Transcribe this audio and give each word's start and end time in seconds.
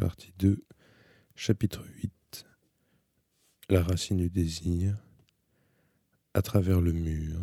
Partie 0.00 0.32
2, 0.38 0.64
chapitre 1.34 1.84
8 2.02 2.46
La 3.68 3.82
racine 3.82 4.16
du 4.16 4.30
désir, 4.30 4.96
à 6.32 6.40
travers 6.40 6.80
le 6.80 6.92
mur, 6.92 7.38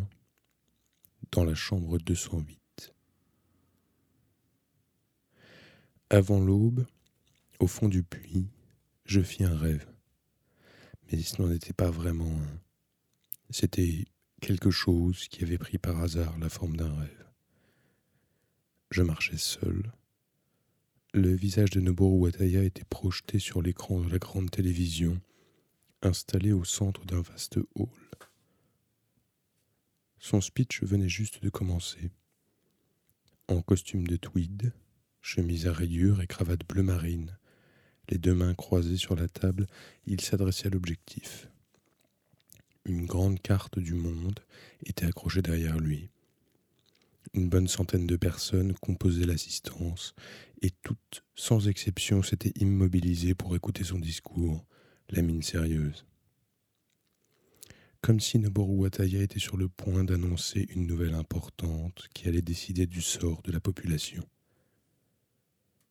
dans 1.30 1.44
la 1.44 1.54
chambre 1.54 1.98
208. 1.98 2.92
Avant 6.10 6.40
l'aube, 6.40 6.84
au 7.60 7.68
fond 7.68 7.88
du 7.88 8.02
puits, 8.02 8.50
je 9.04 9.20
fis 9.20 9.44
un 9.44 9.56
rêve. 9.56 9.86
Mais 11.12 11.22
ce 11.22 11.40
n'en 11.40 11.52
était 11.52 11.72
pas 11.72 11.92
vraiment 11.92 12.40
un. 12.40 12.60
C'était 13.50 14.04
quelque 14.40 14.72
chose 14.72 15.28
qui 15.28 15.44
avait 15.44 15.58
pris 15.58 15.78
par 15.78 16.00
hasard 16.00 16.36
la 16.38 16.48
forme 16.48 16.76
d'un 16.76 16.92
rêve. 16.92 17.30
Je 18.90 19.02
marchais 19.02 19.38
seul. 19.38 19.92
Le 21.18 21.34
visage 21.34 21.70
de 21.70 21.80
Noboru 21.80 22.16
Wataya 22.16 22.62
était 22.62 22.84
projeté 22.84 23.40
sur 23.40 23.60
l'écran 23.60 23.98
de 23.98 24.08
la 24.08 24.20
grande 24.20 24.52
télévision, 24.52 25.20
installée 26.00 26.52
au 26.52 26.62
centre 26.62 27.04
d'un 27.06 27.22
vaste 27.22 27.58
hall. 27.74 27.88
Son 30.20 30.40
speech 30.40 30.84
venait 30.84 31.08
juste 31.08 31.42
de 31.42 31.50
commencer. 31.50 32.12
En 33.48 33.62
costume 33.62 34.06
de 34.06 34.14
tweed, 34.14 34.72
chemise 35.20 35.66
à 35.66 35.72
rayures 35.72 36.22
et 36.22 36.28
cravate 36.28 36.64
bleu 36.64 36.84
marine, 36.84 37.36
les 38.10 38.18
deux 38.18 38.34
mains 38.34 38.54
croisées 38.54 38.96
sur 38.96 39.16
la 39.16 39.26
table, 39.26 39.66
il 40.06 40.20
s'adressait 40.20 40.68
à 40.68 40.70
l'objectif. 40.70 41.48
Une 42.84 43.06
grande 43.06 43.42
carte 43.42 43.80
du 43.80 43.94
monde 43.94 44.38
était 44.86 45.06
accrochée 45.06 45.42
derrière 45.42 45.80
lui. 45.80 46.10
Une 47.34 47.48
bonne 47.48 47.68
centaine 47.68 48.06
de 48.06 48.16
personnes 48.16 48.74
composaient 48.74 49.26
l'assistance, 49.26 50.14
et 50.62 50.70
toutes, 50.82 51.24
sans 51.34 51.68
exception, 51.68 52.22
s'étaient 52.22 52.52
immobilisées 52.56 53.34
pour 53.34 53.54
écouter 53.54 53.84
son 53.84 53.98
discours, 53.98 54.64
la 55.10 55.22
mine 55.22 55.42
sérieuse. 55.42 56.06
Comme 58.00 58.20
si 58.20 58.38
Noboru 58.38 58.76
Wataya 58.76 59.22
était 59.22 59.40
sur 59.40 59.56
le 59.56 59.68
point 59.68 60.04
d'annoncer 60.04 60.66
une 60.70 60.86
nouvelle 60.86 61.14
importante 61.14 62.08
qui 62.14 62.28
allait 62.28 62.42
décider 62.42 62.86
du 62.86 63.02
sort 63.02 63.42
de 63.42 63.52
la 63.52 63.60
population. 63.60 64.24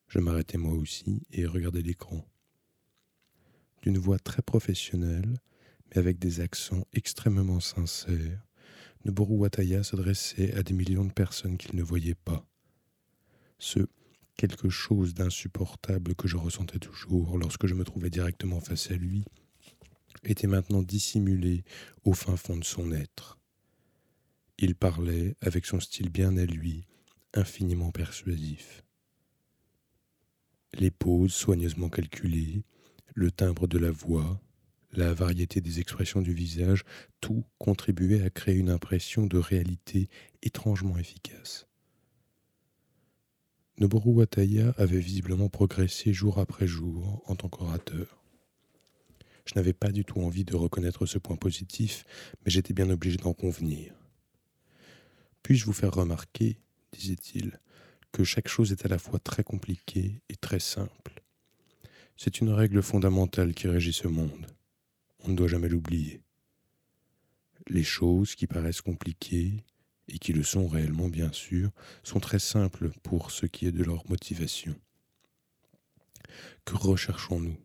Je 0.07 0.19
m'arrêtai 0.19 0.57
moi 0.57 0.73
aussi 0.73 1.21
et 1.31 1.45
regardai 1.45 1.81
l'écran. 1.81 2.25
D'une 3.81 3.97
voix 3.97 4.19
très 4.19 4.41
professionnelle, 4.41 5.39
mais 5.89 5.97
avec 5.97 6.17
des 6.17 6.39
accents 6.39 6.87
extrêmement 6.93 7.59
sincères, 7.59 8.46
Noboru 9.05 9.35
Wataya 9.35 9.83
s'adressait 9.83 10.53
à 10.53 10.63
des 10.63 10.73
millions 10.73 11.05
de 11.05 11.11
personnes 11.11 11.57
qu'il 11.57 11.75
ne 11.75 11.83
voyait 11.83 12.15
pas. 12.15 12.45
Ce 13.59 13.79
quelque 14.35 14.69
chose 14.69 15.13
d'insupportable 15.13 16.13
que 16.15 16.27
je 16.27 16.37
ressentais 16.37 16.79
toujours 16.79 17.37
lorsque 17.37 17.65
je 17.65 17.73
me 17.73 17.83
trouvais 17.83 18.09
directement 18.09 18.59
face 18.59 18.91
à 18.91 18.95
lui 18.95 19.25
était 20.23 20.47
maintenant 20.47 20.83
dissimulé 20.83 21.63
au 22.03 22.13
fin 22.13 22.37
fond 22.37 22.57
de 22.57 22.63
son 22.63 22.91
être. 22.91 23.39
Il 24.59 24.75
parlait 24.75 25.35
avec 25.41 25.65
son 25.65 25.79
style 25.79 26.09
bien 26.09 26.37
à 26.37 26.45
lui, 26.45 26.85
infiniment 27.33 27.91
persuasif 27.91 28.83
les 30.73 30.91
pauses 30.91 31.33
soigneusement 31.33 31.89
calculées, 31.89 32.63
le 33.15 33.31
timbre 33.31 33.67
de 33.67 33.77
la 33.77 33.91
voix, 33.91 34.39
la 34.91 35.13
variété 35.13 35.61
des 35.61 35.79
expressions 35.79 36.21
du 36.21 36.33
visage, 36.33 36.83
tout 37.21 37.43
contribuait 37.57 38.23
à 38.23 38.29
créer 38.29 38.55
une 38.55 38.69
impression 38.69 39.25
de 39.25 39.37
réalité 39.37 40.09
étrangement 40.41 40.97
efficace. 40.97 41.67
Noboru 43.79 44.11
Wataya 44.11 44.73
avait 44.77 44.99
visiblement 44.99 45.49
progressé 45.49 46.11
jour 46.11 46.39
après 46.39 46.65
jour 46.65 47.21
en 47.27 47.35
tant 47.35 47.47
qu'orateur. 47.47 48.23
Je 49.45 49.53
n'avais 49.55 49.73
pas 49.73 49.91
du 49.91 50.03
tout 50.03 50.19
envie 50.19 50.43
de 50.43 50.55
reconnaître 50.55 51.05
ce 51.05 51.19
point 51.19 51.35
positif, 51.35 52.03
mais 52.43 52.51
j'étais 52.51 52.73
bien 52.73 52.89
obligé 52.89 53.17
d'en 53.17 53.33
convenir. 53.33 53.93
Puis-je 55.43 55.65
vous 55.65 55.73
faire 55.73 55.93
remarquer, 55.93 56.59
disait-il, 56.91 57.59
que 58.11 58.23
chaque 58.23 58.47
chose 58.47 58.71
est 58.71 58.85
à 58.85 58.89
la 58.89 58.97
fois 58.97 59.19
très 59.19 59.43
compliquée 59.43 60.21
et 60.27 60.35
très 60.35 60.59
simple? 60.59 61.23
C'est 62.17 62.41
une 62.41 62.49
règle 62.49 62.81
fondamentale 62.81 63.53
qui 63.53 63.67
régit 63.67 63.93
ce 63.93 64.07
monde. 64.07 64.47
On 65.23 65.29
ne 65.29 65.35
doit 65.35 65.47
jamais 65.47 65.69
l'oublier. 65.69 66.21
Les 67.67 67.83
choses 67.83 68.35
qui 68.35 68.47
paraissent 68.47 68.81
compliquées, 68.81 69.63
et 70.07 70.19
qui 70.19 70.33
le 70.33 70.43
sont 70.43 70.67
réellement 70.67 71.09
bien 71.09 71.31
sûr, 71.33 71.71
sont 72.03 72.19
très 72.19 72.39
simples 72.39 72.91
pour 73.03 73.31
ce 73.31 73.45
qui 73.45 73.65
est 73.65 73.71
de 73.71 73.83
leur 73.83 74.09
motivation. 74.09 74.75
Que 76.65 76.75
recherchons-nous? 76.75 77.57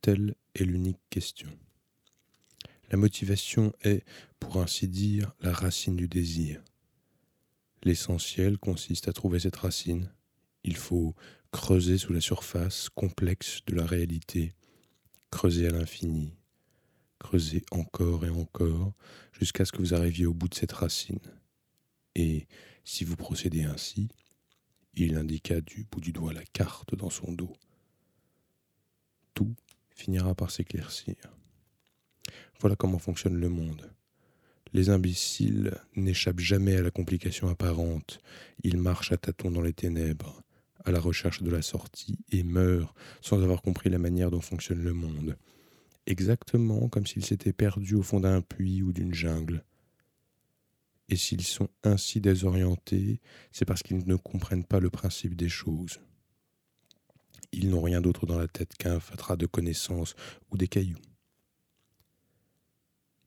Telle 0.00 0.34
est 0.54 0.64
l'unique 0.64 1.00
question. 1.08 1.48
La 2.90 2.98
motivation 2.98 3.72
est, 3.82 4.04
pour 4.38 4.58
ainsi 4.58 4.88
dire, 4.88 5.32
la 5.40 5.52
racine 5.52 5.96
du 5.96 6.08
désir. 6.08 6.62
L'essentiel 7.84 8.58
consiste 8.58 9.08
à 9.08 9.12
trouver 9.12 9.40
cette 9.40 9.56
racine. 9.56 10.12
Il 10.62 10.76
faut 10.76 11.14
creuser 11.52 11.98
sous 11.98 12.12
la 12.12 12.20
surface 12.20 12.88
complexe 12.90 13.60
de 13.66 13.74
la 13.74 13.86
réalité, 13.86 14.54
creuser 15.32 15.66
à 15.66 15.70
l'infini, 15.70 16.36
creuser 17.18 17.64
encore 17.72 18.24
et 18.24 18.30
encore 18.30 18.92
jusqu'à 19.32 19.64
ce 19.64 19.72
que 19.72 19.78
vous 19.78 19.94
arriviez 19.94 20.26
au 20.26 20.34
bout 20.34 20.48
de 20.48 20.54
cette 20.54 20.72
racine. 20.72 21.18
Et 22.14 22.46
si 22.84 23.02
vous 23.02 23.16
procédez 23.16 23.64
ainsi, 23.64 24.08
il 24.94 25.16
indiqua 25.16 25.60
du 25.60 25.84
bout 25.90 26.00
du 26.00 26.12
doigt 26.12 26.34
la 26.34 26.44
carte 26.44 26.94
dans 26.94 27.10
son 27.10 27.32
dos. 27.32 27.56
Tout 29.34 29.54
finira 29.90 30.34
par 30.34 30.50
s'éclaircir. 30.50 31.16
Voilà 32.60 32.76
comment 32.76 32.98
fonctionne 32.98 33.40
le 33.40 33.48
monde. 33.48 33.90
Les 34.74 34.90
imbéciles 34.90 35.76
n'échappent 35.96 36.40
jamais 36.40 36.76
à 36.76 36.82
la 36.82 36.90
complication 36.90 37.48
apparente. 37.48 38.20
Ils 38.62 38.78
marchent 38.78 39.12
à 39.12 39.16
tâtons 39.16 39.50
dans 39.50 39.60
les 39.62 39.72
ténèbres, 39.72 40.42
à 40.84 40.90
la 40.90 41.00
recherche 41.00 41.42
de 41.42 41.50
la 41.50 41.62
sortie, 41.62 42.18
et 42.30 42.42
meurent 42.42 42.94
sans 43.20 43.42
avoir 43.42 43.62
compris 43.62 43.90
la 43.90 43.98
manière 43.98 44.30
dont 44.30 44.40
fonctionne 44.40 44.82
le 44.82 44.92
monde. 44.92 45.36
Exactement 46.06 46.88
comme 46.88 47.06
s'ils 47.06 47.24
s'étaient 47.24 47.52
perdus 47.52 47.94
au 47.94 48.02
fond 48.02 48.20
d'un 48.20 48.40
puits 48.40 48.82
ou 48.82 48.92
d'une 48.92 49.14
jungle. 49.14 49.64
Et 51.08 51.16
s'ils 51.16 51.44
sont 51.44 51.68
ainsi 51.84 52.20
désorientés, 52.20 53.20
c'est 53.52 53.64
parce 53.64 53.82
qu'ils 53.82 54.06
ne 54.06 54.16
comprennent 54.16 54.64
pas 54.64 54.80
le 54.80 54.90
principe 54.90 55.36
des 55.36 55.48
choses. 55.48 56.00
Ils 57.52 57.68
n'ont 57.68 57.82
rien 57.82 58.00
d'autre 58.00 58.26
dans 58.26 58.38
la 58.38 58.48
tête 58.48 58.74
qu'un 58.76 58.98
fatras 58.98 59.36
de 59.36 59.46
connaissances 59.46 60.16
ou 60.50 60.56
des 60.56 60.68
cailloux. 60.68 60.98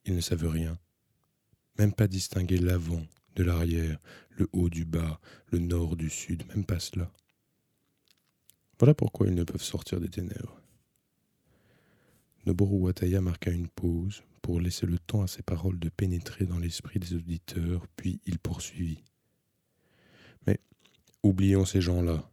Ils 0.05 0.16
ne 0.16 0.22
savent 0.22 0.47
rien, 0.47 0.79
même 1.77 1.93
pas 1.93 2.07
distinguer 2.07 2.57
l'avant 2.57 3.05
de 3.35 3.43
l'arrière, 3.43 3.99
le 4.31 4.47
haut 4.51 4.69
du 4.69 4.85
bas, 4.85 5.19
le 5.51 5.59
nord 5.59 5.95
du 5.95 6.09
sud, 6.09 6.47
même 6.49 6.66
pas 6.66 6.79
cela. 6.79 7.11
Voilà 8.79 8.93
pourquoi 8.93 9.27
ils 9.27 9.35
ne 9.35 9.43
peuvent 9.43 9.61
sortir 9.63 9.99
des 9.99 10.09
ténèbres. 10.09 10.61
Noboru 12.45 12.77
Wataya 12.77 13.21
marqua 13.21 13.51
une 13.51 13.69
pause 13.69 14.21
pour 14.41 14.59
laisser 14.59 14.85
le 14.85 14.99
temps 14.99 15.23
à 15.23 15.27
ses 15.27 15.41
paroles 15.41 15.79
de 15.79 15.89
pénétrer 15.89 16.45
dans 16.45 16.59
l'esprit 16.59 16.99
des 16.99 17.15
auditeurs, 17.15 17.87
puis 17.95 18.19
il 18.25 18.37
poursuivit. 18.37 19.03
Mais 20.45 20.59
oublions 21.23 21.65
ces 21.65 21.81
gens-là. 21.81 22.29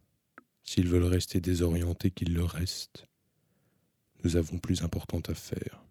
S'ils 0.64 0.88
veulent 0.88 1.04
rester 1.04 1.40
désorientés, 1.40 2.10
qu'ils 2.10 2.34
le 2.34 2.44
restent. 2.44 3.06
Nous 4.24 4.36
avons 4.36 4.58
plus 4.58 4.82
important 4.82 5.20
à 5.26 5.34
faire. 5.34 5.82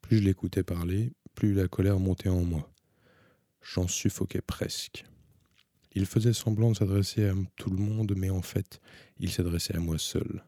Plus 0.00 0.18
je 0.18 0.24
l'écoutais 0.24 0.64
parler, 0.64 1.12
plus 1.34 1.54
la 1.54 1.68
colère 1.68 1.98
montait 1.98 2.28
en 2.28 2.42
moi. 2.42 2.72
J'en 3.62 3.88
suffoquais 3.88 4.42
presque. 4.42 5.04
Il 5.94 6.06
faisait 6.06 6.32
semblant 6.32 6.72
de 6.72 6.76
s'adresser 6.76 7.26
à 7.26 7.34
tout 7.56 7.70
le 7.70 7.76
monde, 7.76 8.14
mais 8.16 8.30
en 8.30 8.42
fait, 8.42 8.80
il 9.18 9.30
s'adressait 9.30 9.76
à 9.76 9.80
moi 9.80 9.98
seul. 9.98 10.44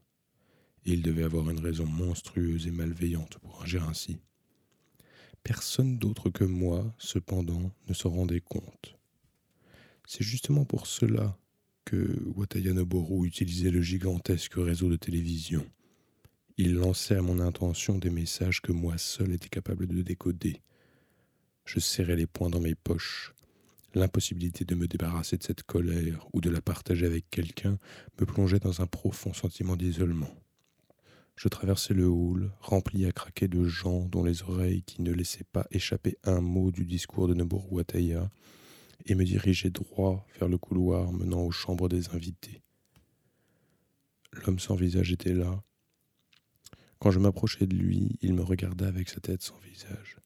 Et 0.84 0.92
il 0.92 1.02
devait 1.02 1.22
avoir 1.22 1.48
une 1.50 1.60
raison 1.60 1.86
monstrueuse 1.86 2.66
et 2.66 2.72
malveillante 2.72 3.38
pour 3.38 3.62
agir 3.62 3.88
ainsi. 3.88 4.18
Personne 5.44 5.98
d'autre 5.98 6.30
que 6.30 6.44
moi, 6.44 6.92
cependant, 6.98 7.70
ne 7.88 7.94
s'en 7.94 8.10
rendait 8.10 8.40
compte. 8.40 8.96
C'est 10.06 10.24
justement 10.24 10.64
pour 10.64 10.86
cela 10.86 11.38
que 11.84 12.20
Wataya 12.34 12.72
Noboru 12.72 13.26
utilisait 13.26 13.70
le 13.70 13.80
gigantesque 13.80 14.54
réseau 14.56 14.88
de 14.88 14.96
télévision. 14.96 15.64
Il 16.58 16.74
lançait 16.74 17.16
à 17.16 17.22
mon 17.22 17.38
intention 17.38 17.98
des 17.98 18.10
messages 18.10 18.60
que 18.60 18.72
moi 18.72 18.98
seul 18.98 19.32
étais 19.32 19.48
capable 19.48 19.86
de 19.86 20.02
décoder. 20.02 20.62
Je 21.64 21.78
serrais 21.78 22.16
les 22.16 22.26
poings 22.26 22.50
dans 22.50 22.60
mes 22.60 22.74
poches. 22.74 23.34
L'impossibilité 23.96 24.66
de 24.66 24.74
me 24.74 24.86
débarrasser 24.86 25.38
de 25.38 25.42
cette 25.42 25.62
colère 25.62 26.28
ou 26.34 26.42
de 26.42 26.50
la 26.50 26.60
partager 26.60 27.06
avec 27.06 27.30
quelqu'un 27.30 27.78
me 28.20 28.26
plongeait 28.26 28.58
dans 28.58 28.82
un 28.82 28.86
profond 28.86 29.32
sentiment 29.32 29.74
d'isolement. 29.74 30.28
Je 31.34 31.48
traversai 31.48 31.94
le 31.94 32.06
hall, 32.06 32.52
rempli 32.60 33.06
à 33.06 33.12
craquer 33.12 33.48
de 33.48 33.64
gens 33.64 34.00
dont 34.00 34.22
les 34.22 34.42
oreilles 34.42 34.82
qui 34.82 35.00
ne 35.00 35.12
laissaient 35.12 35.46
pas 35.50 35.66
échapper 35.70 36.18
un 36.24 36.42
mot 36.42 36.70
du 36.70 36.84
discours 36.84 37.26
de 37.26 37.32
Noboru 37.32 37.68
Wataya, 37.70 38.30
et 39.06 39.14
me 39.14 39.24
dirigeai 39.24 39.70
droit 39.70 40.26
vers 40.38 40.48
le 40.48 40.58
couloir 40.58 41.10
menant 41.10 41.40
aux 41.40 41.50
chambres 41.50 41.88
des 41.88 42.10
invités. 42.10 42.60
L'homme 44.34 44.58
sans 44.58 44.74
visage 44.74 45.10
était 45.10 45.32
là. 45.32 45.62
Quand 46.98 47.12
je 47.12 47.18
m'approchai 47.18 47.66
de 47.66 47.74
lui, 47.74 48.18
il 48.20 48.34
me 48.34 48.42
regarda 48.42 48.88
avec 48.88 49.08
sa 49.08 49.20
tête 49.20 49.40
sans 49.40 49.58
visage 49.60 50.18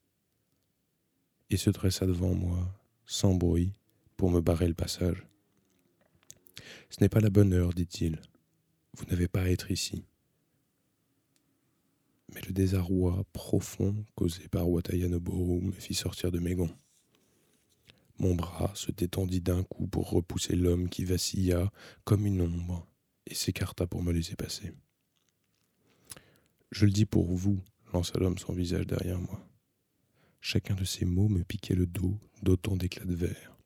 et 1.51 1.57
se 1.57 1.71
dressa 1.71 2.07
devant 2.07 2.35
moi, 2.35 2.80
sans 3.11 3.35
bruit, 3.35 3.73
pour 4.17 4.31
me 4.31 4.41
barrer 4.41 4.69
le 4.69 4.75
passage. 4.75 5.27
Ce 6.91 7.01
n'est 7.01 7.09
pas 7.09 7.19
la 7.19 7.29
bonne 7.29 7.53
heure, 7.53 7.75
dit-il. 7.75 8.21
Vous 8.97 9.05
n'avez 9.07 9.27
pas 9.27 9.43
à 9.43 9.49
être 9.49 9.73
ici. 9.73 10.05
Mais 12.33 12.41
le 12.43 12.53
désarroi 12.53 13.25
profond 13.33 14.05
causé 14.15 14.47
par 14.47 14.71
Watayanoboru 14.71 15.61
me 15.61 15.73
fit 15.73 15.95
sortir 15.95 16.31
de 16.31 16.39
mes 16.39 16.55
gonds. 16.55 16.71
Mon 18.21 18.37
bras 18.37 18.71
se 18.77 18.93
détendit 18.93 19.41
d'un 19.41 19.65
coup 19.65 19.89
pour 19.89 20.11
repousser 20.11 20.55
l'homme 20.55 20.89
qui 20.89 21.05
vacilla 21.05 21.73
comme 22.05 22.27
une 22.27 22.41
ombre 22.43 22.87
et 23.27 23.35
s'écarta 23.35 23.89
pour 23.89 24.05
me 24.05 24.13
laisser 24.13 24.37
passer. 24.37 24.73
Je 26.71 26.87
le 26.87 26.93
dis 26.93 27.07
pour 27.07 27.27
vous, 27.27 27.59
lança 27.93 28.17
l'homme 28.21 28.39
sans 28.39 28.53
visage 28.53 28.87
derrière 28.87 29.19
moi. 29.19 29.50
Chacun 30.41 30.75
de 30.75 30.85
ces 30.85 31.05
mots 31.05 31.29
me 31.29 31.45
piquait 31.45 31.75
le 31.75 31.87
dos 31.87 32.19
d'autant 32.43 32.77
d'éclats 32.77 33.05
de 33.05 33.15
verre. 33.15 33.57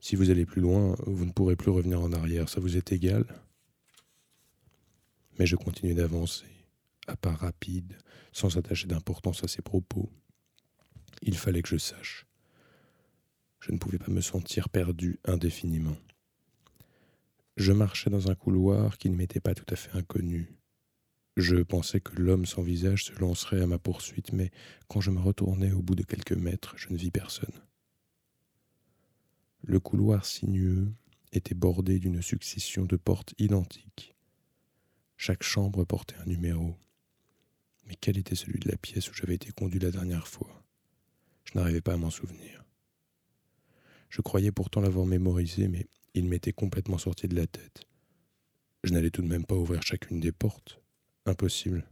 Si 0.00 0.16
vous 0.16 0.30
allez 0.30 0.46
plus 0.46 0.62
loin, 0.62 0.96
vous 1.06 1.24
ne 1.24 1.32
pourrez 1.32 1.56
plus 1.56 1.70
revenir 1.70 2.00
en 2.00 2.12
arrière, 2.12 2.48
ça 2.48 2.60
vous 2.60 2.76
est 2.76 2.92
égal? 2.92 3.24
Mais 5.38 5.46
je 5.46 5.56
continuais 5.56 5.94
d'avancer, 5.94 6.46
à 7.06 7.16
pas 7.16 7.34
rapide, 7.34 7.96
sans 8.32 8.56
attacher 8.56 8.86
d'importance 8.86 9.44
à 9.44 9.48
ses 9.48 9.62
propos. 9.62 10.10
Il 11.22 11.36
fallait 11.36 11.62
que 11.62 11.68
je 11.68 11.76
sache. 11.76 12.26
Je 13.60 13.72
ne 13.72 13.78
pouvais 13.78 13.98
pas 13.98 14.10
me 14.10 14.20
sentir 14.20 14.68
perdu 14.68 15.18
indéfiniment. 15.24 15.96
Je 17.56 17.72
marchais 17.72 18.10
dans 18.10 18.30
un 18.30 18.34
couloir 18.34 18.98
qui 18.98 19.10
ne 19.10 19.16
m'était 19.16 19.40
pas 19.40 19.54
tout 19.54 19.66
à 19.68 19.76
fait 19.76 19.96
inconnu. 19.96 20.57
Je 21.38 21.54
pensais 21.54 22.00
que 22.00 22.20
l'homme 22.20 22.46
sans 22.46 22.62
visage 22.62 23.04
se 23.04 23.12
lancerait 23.20 23.60
à 23.62 23.66
ma 23.68 23.78
poursuite, 23.78 24.32
mais 24.32 24.50
quand 24.88 25.00
je 25.00 25.12
me 25.12 25.20
retournai 25.20 25.70
au 25.70 25.80
bout 25.80 25.94
de 25.94 26.02
quelques 26.02 26.32
mètres, 26.32 26.74
je 26.76 26.88
ne 26.90 26.98
vis 26.98 27.12
personne. 27.12 27.62
Le 29.62 29.78
couloir 29.78 30.26
sinueux 30.26 30.92
était 31.30 31.54
bordé 31.54 32.00
d'une 32.00 32.22
succession 32.22 32.86
de 32.86 32.96
portes 32.96 33.34
identiques. 33.38 34.16
Chaque 35.16 35.44
chambre 35.44 35.84
portait 35.84 36.16
un 36.16 36.26
numéro. 36.26 36.76
Mais 37.86 37.94
quel 37.94 38.18
était 38.18 38.34
celui 38.34 38.58
de 38.58 38.68
la 38.68 38.76
pièce 38.76 39.08
où 39.08 39.14
j'avais 39.14 39.36
été 39.36 39.52
conduit 39.52 39.78
la 39.78 39.92
dernière 39.92 40.26
fois? 40.26 40.64
Je 41.44 41.56
n'arrivais 41.56 41.80
pas 41.80 41.94
à 41.94 41.98
m'en 41.98 42.10
souvenir. 42.10 42.64
Je 44.10 44.22
croyais 44.22 44.50
pourtant 44.50 44.80
l'avoir 44.80 45.06
mémorisé, 45.06 45.68
mais 45.68 45.86
il 46.14 46.26
m'était 46.26 46.52
complètement 46.52 46.98
sorti 46.98 47.28
de 47.28 47.36
la 47.36 47.46
tête. 47.46 47.84
Je 48.82 48.92
n'allais 48.92 49.10
tout 49.10 49.22
de 49.22 49.28
même 49.28 49.46
pas 49.46 49.54
ouvrir 49.54 49.82
chacune 49.82 50.18
des 50.18 50.32
portes. 50.32 50.82
Impossible. 51.28 51.86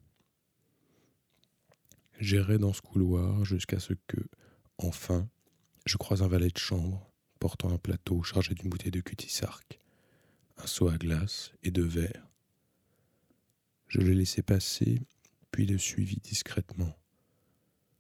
J'irai 2.19 2.57
dans 2.57 2.73
ce 2.73 2.81
couloir 2.81 3.45
jusqu'à 3.45 3.79
ce 3.79 3.93
que, 4.07 4.17
enfin, 4.79 5.29
je 5.85 5.99
croise 5.99 6.23
un 6.23 6.27
valet 6.27 6.49
de 6.49 6.57
chambre 6.57 7.13
portant 7.39 7.71
un 7.71 7.77
plateau 7.77 8.23
chargé 8.23 8.55
d'une 8.55 8.71
bouteille 8.71 8.93
de 8.93 9.03
cutis-sarc, 9.03 9.79
un 10.57 10.67
seau 10.67 10.89
à 10.89 10.97
glace 10.97 11.53
et 11.63 11.71
deux 11.71 11.85
verres. 11.85 12.27
Je 13.89 14.01
le 14.01 14.13
laissai 14.13 14.41
passer, 14.41 15.03
puis 15.51 15.67
le 15.67 15.77
suivis 15.77 16.21
discrètement. 16.23 16.97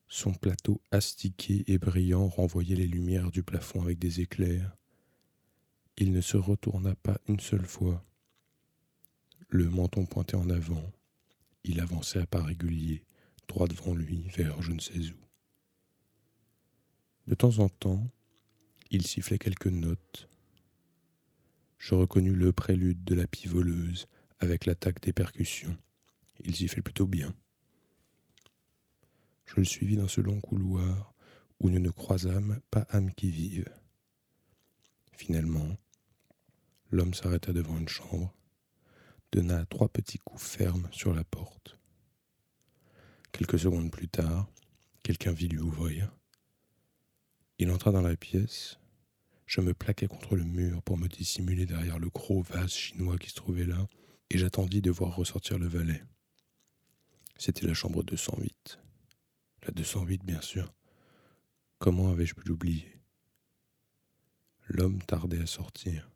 Son 0.09 0.33
plateau 0.33 0.81
astiqué 0.91 1.65
et 1.67 1.77
brillant 1.77 2.29
renvoyait 2.29 2.77
les 2.77 2.89
lumières 2.89 3.31
du 3.31 3.43
plafond 3.43 3.83
avec 3.83 3.99
des 3.99 4.23
éclairs. 4.23 4.75
Il 5.99 6.13
ne 6.13 6.23
se 6.23 6.39
retourna 6.39 6.95
pas 6.95 7.21
une 7.29 7.41
seule 7.41 7.67
fois. 7.67 8.03
Le 9.49 9.69
menton 9.69 10.07
pointé 10.07 10.35
en 10.35 10.49
avant, 10.49 10.91
il 11.67 11.81
avançait 11.81 12.21
à 12.21 12.27
pas 12.27 12.43
réguliers, 12.43 13.05
droit 13.49 13.67
devant 13.67 13.95
lui, 13.95 14.29
vers 14.29 14.63
je 14.63 14.73
ne 14.73 14.81
sais 14.81 15.11
où. 15.11 15.27
De 17.27 17.35
temps 17.35 17.59
en 17.59 17.69
temps, 17.69 18.09
il 18.91 19.05
sifflait 19.05 19.39
quelques 19.39 19.67
notes. 19.67 20.29
Je 21.79 21.95
reconnus 21.95 22.37
le 22.37 22.53
prélude 22.53 23.03
de 23.05 23.15
la 23.17 23.27
pivoleuse 23.27 24.07
avec 24.39 24.65
l'attaque 24.65 25.03
des 25.03 25.13
percussions. 25.13 25.77
Il 26.45 26.55
sifflait 26.55 26.83
plutôt 26.83 27.07
bien. 27.07 27.35
Je 29.47 29.57
le 29.57 29.65
suivis 29.65 29.97
dans 29.97 30.09
ce 30.09 30.21
long 30.21 30.41
couloir 30.41 31.15
où 31.59 31.69
nous 31.69 31.81
ne 31.81 31.91
croisâmes 31.91 32.61
pas 32.71 32.87
âme 32.91 33.13
qui 33.13 33.31
vive. 33.31 33.69
Finalement, 35.13 35.77
l'homme 36.91 37.15
s'arrêta 37.15 37.53
devant 37.53 37.79
une 37.79 37.89
chambre 37.89 38.36
donna 39.33 39.65
trois 39.67 39.89
petits 39.89 40.19
coups 40.19 40.43
fermes 40.43 40.89
sur 40.93 41.15
la 41.15 41.25
porte. 41.25 41.79
Quelques 43.33 43.59
secondes 43.59 43.91
plus 43.91 44.09
tard, 44.09 44.49
quelqu'un 45.03 45.33
vit 45.33 45.49
lui 45.49 45.61
ouvrir. 45.61 46.11
Il 47.59 47.71
entra 47.71 47.91
dans 47.91 48.03
la 48.03 48.17
pièce. 48.17 48.79
Je 49.47 49.61
me 49.61 49.75
plaquai 49.75 50.09
contre 50.09 50.37
le 50.37 50.45
mur 50.45 50.83
pour 50.83 50.99
me 50.99 51.09
dissimuler 51.09 51.67
derrière 51.67 51.99
le 51.99 52.09
gros 52.09 52.43
vase 52.43 52.73
chinois 52.73 53.19
qui 53.19 53.31
se 53.31 53.35
trouvait 53.35 53.67
là, 53.67 53.87
et 54.31 54.39
j'attendis 54.39 54.83
de 54.83 54.91
voir 54.91 55.15
ressortir 55.15 55.59
le 55.59 55.69
valet. 55.69 56.03
C'était 57.39 57.67
la 57.67 57.75
chambre 57.75 58.03
208. 58.03 58.81
La 59.67 59.71
208, 59.73 60.25
bien 60.25 60.41
sûr. 60.41 60.73
Comment 61.79 62.11
avais-je 62.11 62.35
pu 62.35 62.49
l'oublier? 62.49 63.01
L'homme 64.69 65.03
tardait 65.03 65.41
à 65.41 65.47
sortir. 65.47 66.11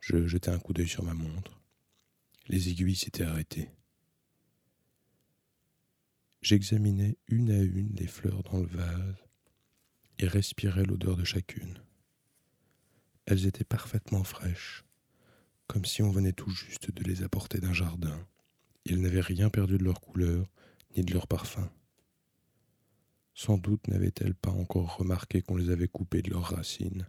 Je 0.00 0.26
jetai 0.26 0.50
un 0.50 0.58
coup 0.58 0.72
d'œil 0.72 0.88
sur 0.88 1.02
ma 1.02 1.14
montre. 1.14 1.60
Les 2.48 2.68
aiguilles 2.68 2.94
s'étaient 2.94 3.24
arrêtées. 3.24 3.70
J'examinais 6.42 7.18
une 7.26 7.50
à 7.50 7.60
une 7.60 7.92
les 7.94 8.06
fleurs 8.06 8.44
dans 8.44 8.58
le 8.58 8.66
vase 8.66 9.16
et 10.20 10.28
respirais 10.28 10.84
l'odeur 10.84 11.16
de 11.16 11.24
chacune. 11.24 11.82
Elles 13.26 13.46
étaient 13.46 13.64
parfaitement 13.64 14.22
fraîches, 14.22 14.84
comme 15.66 15.84
si 15.84 16.02
on 16.02 16.10
venait 16.10 16.32
tout 16.32 16.50
juste 16.50 16.92
de 16.92 17.02
les 17.02 17.24
apporter 17.24 17.58
d'un 17.58 17.72
jardin. 17.72 18.24
Elles 18.88 19.00
n'avaient 19.00 19.20
rien 19.20 19.50
perdu 19.50 19.76
de 19.76 19.84
leur 19.84 20.00
couleur 20.00 20.48
ni 20.96 21.02
de 21.02 21.12
leur 21.12 21.26
parfum. 21.26 21.68
Sans 23.34 23.58
doute 23.58 23.88
n'avaient-elles 23.88 24.36
pas 24.36 24.52
encore 24.52 24.98
remarqué 24.98 25.42
qu'on 25.42 25.56
les 25.56 25.70
avait 25.70 25.88
coupées 25.88 26.22
de 26.22 26.30
leurs 26.30 26.50
racines 26.50 27.08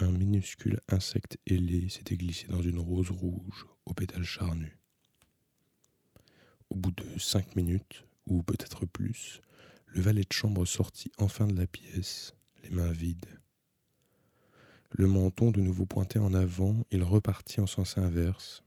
un 0.00 0.12
minuscule 0.12 0.80
insecte 0.88 1.38
ailé 1.46 1.88
s'était 1.88 2.16
glissé 2.16 2.46
dans 2.48 2.62
une 2.62 2.78
rose 2.78 3.10
rouge 3.10 3.66
aux 3.84 3.94
pétales 3.94 4.24
charnus. 4.24 4.76
Au 6.70 6.76
bout 6.76 6.92
de 6.92 7.04
cinq 7.18 7.56
minutes, 7.56 8.04
ou 8.26 8.42
peut-être 8.42 8.86
plus, 8.86 9.40
le 9.86 10.02
valet 10.02 10.22
de 10.22 10.32
chambre 10.32 10.64
sortit 10.66 11.10
enfin 11.18 11.46
de 11.46 11.56
la 11.56 11.66
pièce, 11.66 12.34
les 12.62 12.70
mains 12.70 12.92
vides. 12.92 13.40
Le 14.90 15.06
menton 15.06 15.50
de 15.50 15.60
nouveau 15.60 15.86
pointé 15.86 16.18
en 16.18 16.34
avant, 16.34 16.84
il 16.90 17.02
repartit 17.02 17.60
en 17.60 17.66
sens 17.66 17.98
inverse. 17.98 18.62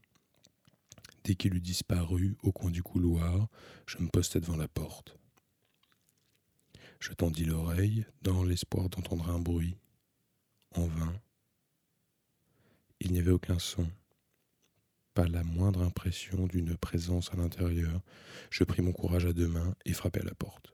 Dès 1.24 1.34
qu'il 1.34 1.54
eut 1.54 1.60
disparu 1.60 2.36
au 2.42 2.52
coin 2.52 2.70
du 2.70 2.82
couloir, 2.82 3.48
je 3.86 3.98
me 3.98 4.08
postai 4.08 4.40
devant 4.40 4.56
la 4.56 4.68
porte. 4.68 5.16
Je 6.98 7.12
tendis 7.12 7.44
l'oreille 7.44 8.04
dans 8.22 8.44
l'espoir 8.44 8.88
d'entendre 8.88 9.30
un 9.30 9.38
bruit, 9.38 9.76
en 10.74 10.86
vain. 10.86 11.14
Il 13.00 13.12
n'y 13.12 13.18
avait 13.18 13.30
aucun 13.30 13.58
son, 13.58 13.90
pas 15.14 15.26
la 15.26 15.42
moindre 15.44 15.82
impression 15.82 16.46
d'une 16.46 16.76
présence 16.76 17.32
à 17.32 17.36
l'intérieur. 17.36 18.00
Je 18.50 18.64
pris 18.64 18.82
mon 18.82 18.92
courage 18.92 19.26
à 19.26 19.32
deux 19.32 19.48
mains 19.48 19.74
et 19.84 19.92
frappai 19.92 20.20
à 20.20 20.24
la 20.24 20.34
porte. 20.34 20.72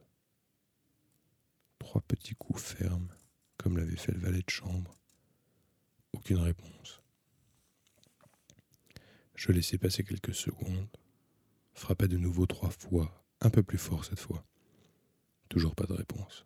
Trois 1.79 2.01
petits 2.01 2.35
coups 2.35 2.61
fermes, 2.61 3.09
comme 3.57 3.77
l'avait 3.77 3.95
fait 3.95 4.11
le 4.11 4.19
valet 4.19 4.41
de 4.41 4.49
chambre. 4.49 4.97
Aucune 6.13 6.37
réponse. 6.37 7.01
Je 9.35 9.51
laissai 9.51 9.77
passer 9.77 10.03
quelques 10.03 10.35
secondes, 10.35 10.87
frappai 11.73 12.07
de 12.07 12.17
nouveau 12.17 12.45
trois 12.45 12.69
fois, 12.69 13.25
un 13.41 13.49
peu 13.49 13.63
plus 13.63 13.77
fort 13.77 14.05
cette 14.05 14.19
fois. 14.19 14.45
Toujours 15.47 15.75
pas 15.75 15.85
de 15.85 15.93
réponse. 15.93 16.45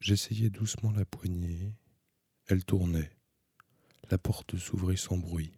J'essayai 0.00 0.48
doucement 0.48 0.92
la 0.92 1.04
poignée. 1.04 1.74
Elle 2.46 2.64
tournait. 2.64 3.10
La 4.10 4.16
porte 4.16 4.56
s'ouvrit 4.56 4.96
sans 4.96 5.18
bruit. 5.18 5.52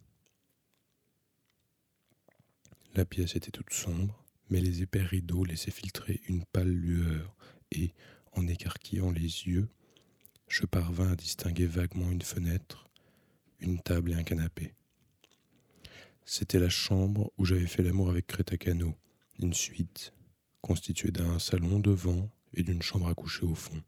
La 2.95 3.05
pièce 3.05 3.37
était 3.37 3.53
toute 3.53 3.73
sombre, 3.73 4.25
mais 4.51 4.61
les 4.61 4.83
épais 4.83 5.03
rideaux 5.03 5.45
laissaient 5.45 5.71
filtrer 5.71 6.21
une 6.27 6.45
pâle 6.45 6.73
lueur, 6.73 7.37
et, 7.71 7.95
en 8.33 8.49
écarquillant 8.49 9.13
les 9.13 9.23
yeux, 9.23 9.69
je 10.49 10.67
parvins 10.67 11.13
à 11.13 11.17
distinguer 11.17 11.67
vaguement 11.67 12.11
une 12.11 12.23
fenêtre, 12.23 12.91
une 13.61 13.81
table 13.81 14.11
et 14.11 14.15
un 14.15 14.25
canapé. 14.25 14.75
C'était 16.25 16.59
la 16.59 16.69
chambre 16.69 17.33
où 17.39 17.45
j'avais 17.45 17.69
fait 17.69 17.85
l'amour 17.85 18.11
avec 18.11 18.27
Crétacano, 18.27 18.99
une 19.39 19.55
suite 19.55 20.13
constituée 20.61 21.13
d'un 21.13 21.39
salon 21.39 21.79
devant 21.79 22.29
et 22.55 22.65
d'une 22.65 22.83
chambre 22.83 23.09
à 23.09 23.15
coucher 23.15 23.47
au 23.47 23.55
fond. 23.55 23.83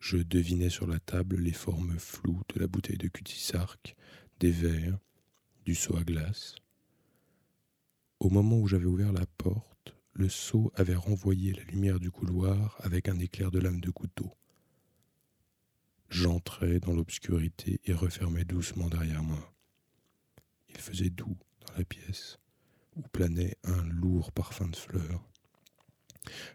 Je 0.00 0.18
devinais 0.18 0.70
sur 0.70 0.86
la 0.86 0.98
table 0.98 1.36
les 1.36 1.52
formes 1.52 1.98
floues 1.98 2.42
de 2.54 2.60
la 2.60 2.66
bouteille 2.66 2.98
de 2.98 3.08
cutisarc, 3.08 3.96
des 4.40 4.50
verres, 4.50 4.98
du 5.64 5.74
seau 5.74 5.96
à 5.96 6.04
glace. 6.04 6.56
Au 8.20 8.30
moment 8.30 8.58
où 8.58 8.66
j'avais 8.66 8.86
ouvert 8.86 9.12
la 9.12 9.26
porte, 9.38 9.94
le 10.12 10.28
seau 10.28 10.72
avait 10.74 10.94
renvoyé 10.94 11.52
la 11.52 11.64
lumière 11.64 12.00
du 12.00 12.10
couloir 12.10 12.76
avec 12.80 13.08
un 13.08 13.18
éclair 13.18 13.50
de 13.50 13.58
lame 13.58 13.80
de 13.80 13.90
couteau. 13.90 14.32
J'entrais 16.08 16.80
dans 16.80 16.92
l'obscurité 16.92 17.80
et 17.84 17.92
refermais 17.92 18.44
doucement 18.44 18.88
derrière 18.88 19.22
moi. 19.22 19.52
Il 20.68 20.78
faisait 20.78 21.10
doux 21.10 21.36
dans 21.66 21.74
la 21.76 21.84
pièce, 21.84 22.38
où 22.94 23.02
planait 23.02 23.56
un 23.64 23.84
lourd 23.84 24.32
parfum 24.32 24.68
de 24.68 24.76
fleurs. 24.76 25.22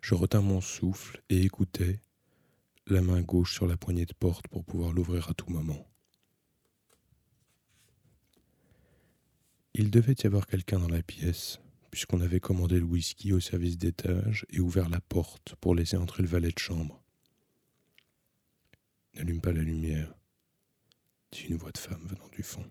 Je 0.02 0.16
retins 0.16 0.42
mon 0.42 0.62
souffle 0.62 1.22
et 1.30 1.44
écoutais, 1.44 2.00
la 2.88 3.02
main 3.02 3.22
gauche 3.22 3.54
sur 3.54 3.68
la 3.68 3.78
poignée 3.78 4.06
de 4.06 4.14
porte 4.14 4.48
pour 4.48 4.66
pouvoir 4.66 4.94
l'ouvrir 4.94 5.30
à 5.30 5.34
tout 5.34 5.50
moment. 5.50 5.88
Il 9.74 9.90
devait 9.90 10.16
y 10.22 10.28
avoir 10.28 10.48
quelqu'un 10.48 10.80
dans 10.80 10.90
la 10.90 11.02
pièce, 11.02 11.60
puisqu'on 11.92 12.22
avait 12.22 12.40
commandé 12.40 12.80
le 12.80 12.86
whisky 12.86 13.32
au 13.32 13.40
service 13.40 13.78
d'étage 13.78 14.46
et 14.50 14.60
ouvert 14.60 14.90
la 14.90 15.00
porte 15.00 15.56
pour 15.62 15.76
laisser 15.76 15.98
entrer 15.98 16.24
le 16.24 16.30
valet 16.30 16.52
de 16.52 16.60
chambre. 16.60 17.02
N'allume 19.16 19.42
pas 19.42 19.54
la 19.54 19.62
lumière, 19.62 20.14
dit 21.32 21.44
une 21.44 21.58
voix 21.58 21.72
de 21.72 21.78
femme 21.78 22.06
venant 22.06 22.28
du 22.30 22.44
fond. 22.44 22.70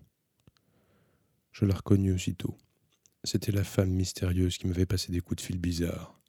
Je 1.51 1.65
la 1.65 1.75
reconnus 1.75 2.15
aussitôt. 2.15 2.57
C'était 3.23 3.51
la 3.51 3.63
femme 3.63 3.91
mystérieuse 3.91 4.57
qui 4.57 4.67
m'avait 4.67 4.85
passé 4.85 5.11
des 5.11 5.21
coups 5.21 5.41
de 5.41 5.45
fil 5.45 5.59
bizarres. 5.59 6.19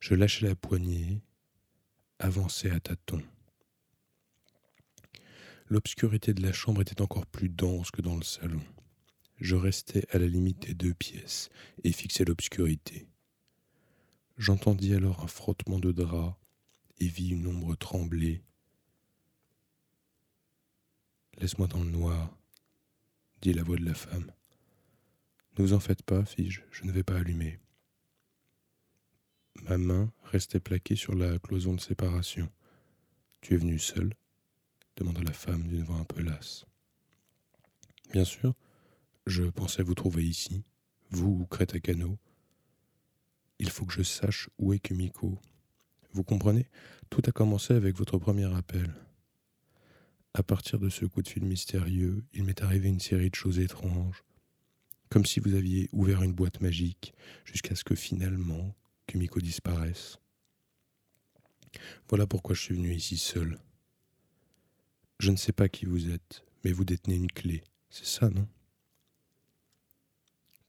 Je 0.00 0.14
lâchai 0.14 0.46
la 0.46 0.54
poignée, 0.54 1.22
avançai 2.18 2.70
à 2.70 2.80
tâtons. 2.80 3.22
L'obscurité 5.68 6.34
de 6.34 6.42
la 6.42 6.52
chambre 6.52 6.82
était 6.82 7.00
encore 7.00 7.26
plus 7.26 7.48
dense 7.48 7.90
que 7.90 8.02
dans 8.02 8.16
le 8.16 8.22
salon. 8.22 8.62
Je 9.38 9.56
restais 9.56 10.06
à 10.10 10.18
la 10.18 10.26
limite 10.26 10.60
des 10.66 10.74
deux 10.74 10.94
pièces 10.94 11.48
et 11.82 11.92
fixais 11.92 12.24
l'obscurité. 12.24 13.08
J'entendis 14.36 14.94
alors 14.94 15.22
un 15.22 15.26
frottement 15.26 15.78
de 15.78 15.92
draps 15.92 16.36
et 16.98 17.06
vis 17.06 17.30
une 17.30 17.46
ombre 17.46 17.76
trembler. 17.76 18.42
Laisse-moi 21.38 21.66
dans 21.66 21.82
le 21.82 21.90
noir, 21.90 22.36
dit 23.40 23.52
la 23.52 23.62
voix 23.62 23.76
de 23.76 23.84
la 23.84 23.94
femme. 23.94 24.30
Ne 25.58 25.64
vous 25.64 25.72
en 25.72 25.80
faites 25.80 26.02
pas, 26.02 26.24
fis-je, 26.24 26.62
je 26.70 26.84
ne 26.84 26.92
vais 26.92 27.02
pas 27.02 27.16
allumer. 27.16 27.58
Ma 29.62 29.78
main 29.78 30.12
restait 30.24 30.60
plaquée 30.60 30.96
sur 30.96 31.14
la 31.14 31.38
cloison 31.38 31.74
de 31.74 31.80
séparation. 31.80 32.50
Tu 33.40 33.54
es 33.54 33.56
venu 33.56 33.78
seul? 33.78 34.14
demanda 34.96 35.22
la 35.22 35.32
femme 35.32 35.66
d'une 35.66 35.82
voix 35.82 35.96
un 35.96 36.04
peu 36.04 36.22
lasse. 36.22 36.66
Bien 38.12 38.24
sûr, 38.24 38.54
je 39.26 39.42
pensais 39.44 39.82
vous 39.82 39.94
trouver 39.94 40.24
ici, 40.24 40.64
vous 41.10 41.40
ou 41.40 41.46
Crétacano. 41.46 42.18
Il 43.58 43.70
faut 43.70 43.86
que 43.86 43.92
je 43.92 44.02
sache 44.02 44.48
où 44.58 44.72
est 44.72 44.78
Kumiko. 44.78 45.38
Vous 46.12 46.24
comprenez? 46.24 46.68
Tout 47.10 47.22
a 47.26 47.32
commencé 47.32 47.74
avec 47.74 47.96
votre 47.96 48.18
premier 48.18 48.52
appel. 48.54 48.94
À 50.32 50.42
partir 50.42 50.78
de 50.78 50.88
ce 50.88 51.04
coup 51.06 51.22
de 51.22 51.28
fil 51.28 51.44
mystérieux, 51.44 52.24
il 52.32 52.44
m'est 52.44 52.62
arrivé 52.62 52.88
une 52.88 53.00
série 53.00 53.30
de 53.30 53.34
choses 53.34 53.58
étranges, 53.58 54.24
comme 55.08 55.24
si 55.24 55.40
vous 55.40 55.54
aviez 55.54 55.88
ouvert 55.92 56.22
une 56.22 56.32
boîte 56.32 56.60
magique, 56.60 57.14
jusqu'à 57.44 57.76
ce 57.76 57.84
que 57.84 57.94
finalement, 57.94 58.74
Kumiko 59.06 59.40
disparaisse. 59.40 60.18
Voilà 62.08 62.26
pourquoi 62.26 62.54
je 62.54 62.60
suis 62.60 62.74
venu 62.74 62.94
ici 62.94 63.18
seul. 63.18 63.58
Je 65.18 65.30
ne 65.30 65.36
sais 65.36 65.52
pas 65.52 65.68
qui 65.68 65.86
vous 65.86 66.10
êtes, 66.10 66.44
mais 66.64 66.72
vous 66.72 66.84
détenez 66.84 67.16
une 67.16 67.30
clé. 67.30 67.62
C'est 67.90 68.06
ça, 68.06 68.28
non? 68.28 68.48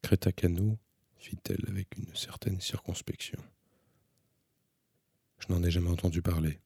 Crétacano, 0.01 0.77
fit-elle 1.17 1.65
avec 1.67 1.97
une 1.97 2.13
certaine 2.15 2.61
circonspection. 2.61 3.39
Je 5.39 5.47
n'en 5.51 5.63
ai 5.63 5.71
jamais 5.71 5.89
entendu 5.89 6.21
parler. 6.21 6.59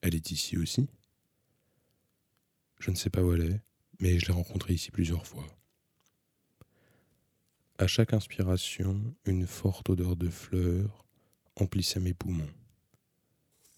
Elle 0.00 0.14
est 0.14 0.30
ici 0.30 0.56
aussi? 0.56 0.88
Je 2.78 2.90
ne 2.90 2.96
sais 2.96 3.10
pas 3.10 3.22
où 3.22 3.32
elle 3.34 3.52
est, 3.52 3.60
mais 4.00 4.18
je 4.18 4.26
l'ai 4.26 4.32
rencontrée 4.32 4.74
ici 4.74 4.90
plusieurs 4.90 5.26
fois. 5.26 5.46
À 7.78 7.86
chaque 7.86 8.14
inspiration, 8.14 9.14
une 9.26 9.46
forte 9.46 9.90
odeur 9.90 10.16
de 10.16 10.30
fleurs 10.30 11.04
emplissait 11.56 12.00
mes 12.00 12.14
poumons. 12.14 12.48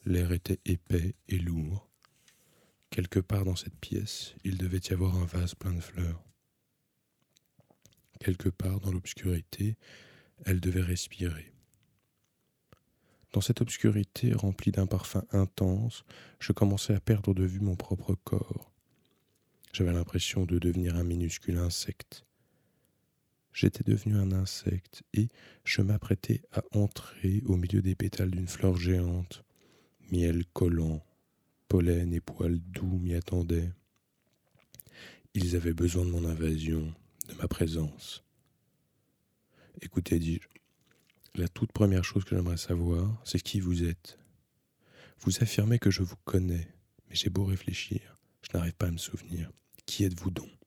L'air 0.05 0.31
était 0.31 0.61
épais 0.67 1.17
et 1.27 1.39
lourd. 1.39 1.91
Quelque 2.91 3.19
part 3.19 3.45
dans 3.45 3.57
cette 3.57 3.75
pièce, 3.75 4.37
il 4.45 4.57
devait 4.57 4.81
y 4.89 4.93
avoir 4.93 5.17
un 5.17 5.25
vase 5.25 5.57
plein 5.57 5.73
de 5.73 5.81
fleurs. 5.81 6.23
Quelque 8.21 8.49
part 8.49 8.79
dans 8.79 8.93
l'obscurité, 8.93 9.77
elle 10.47 10.61
devait 10.61 10.81
respirer. 10.81 11.53
Dans 13.33 13.41
cette 13.41 13.63
obscurité 13.63 14.33
remplie 14.33 14.71
d'un 14.71 14.87
parfum 14.87 15.25
intense, 15.33 16.05
je 16.39 16.53
commençais 16.53 16.95
à 16.95 17.01
perdre 17.01 17.35
de 17.35 17.45
vue 17.45 17.61
mon 17.61 17.75
propre 17.75 18.15
corps. 18.15 18.71
J'avais 19.73 19.93
l'impression 19.93 20.47
de 20.47 20.61
devenir 20.61 20.95
un 20.95 21.05
minuscule 21.05 21.59
insecte 21.59 22.28
j'étais 23.53 23.85
devenu 23.85 24.17
un 24.17 24.33
insecte 24.33 25.03
et 25.15 25.29
je 25.65 25.83
m'apprêtais 25.83 26.43
à 26.53 26.63
entrer 26.73 27.43
au 27.47 27.57
milieu 27.57 27.83
des 27.83 27.95
pétales 27.95 28.31
d'une 28.31 28.49
fleur 28.49 28.77
géante. 28.77 29.45
Miel 30.11 30.45
collant, 30.53 31.05
pollen 31.69 32.13
et 32.15 32.21
poils 32.21 32.59
doux 32.59 32.99
m'y 32.99 33.15
attendaient. 33.15 33.71
Ils 35.35 35.55
avaient 35.57 35.75
besoin 35.75 36.05
de 36.05 36.11
mon 36.11 36.25
invasion, 36.25 36.95
de 37.29 37.35
ma 37.35 37.47
présence. 37.49 38.25
Écoutez, 39.81 40.19
dis-je, 40.19 40.49
la 41.35 41.47
toute 41.47 41.73
première 41.73 42.05
chose 42.05 42.25
que 42.25 42.35
j'aimerais 42.35 42.57
savoir, 42.57 43.21
c'est 43.25 43.41
qui 43.41 43.61
vous 43.61 43.85
êtes. 43.85 44.19
Vous 45.21 45.43
affirmez 45.43 45.79
que 45.79 45.91
je 45.91 46.03
vous 46.03 46.17
connais, 46.25 46.69
mais 47.09 47.15
j'ai 47.15 47.31
beau 47.31 47.45
réfléchir, 47.45 48.01
je 48.43 48.57
n'arrive 48.57 48.75
pas 48.75 48.87
à 48.87 48.91
me 48.91 48.99
souvenir. 48.99 49.51
Qui 49.87 50.05
êtes-vous 50.05 50.31
donc? 50.31 50.58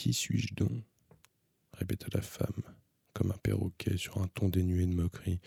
Qui 0.00 0.14
suis-je 0.14 0.54
donc? 0.54 0.82
répéta 1.74 2.06
la 2.14 2.22
femme, 2.22 2.62
comme 3.12 3.32
un 3.32 3.36
perroquet 3.36 3.98
sur 3.98 4.16
un 4.16 4.28
ton 4.28 4.48
dénué 4.48 4.86
de 4.86 4.94
moquerie. 4.94 5.40